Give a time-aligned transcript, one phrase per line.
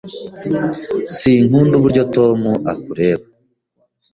[1.17, 2.39] Sinkunda uburyo Tom
[2.73, 3.25] akureba.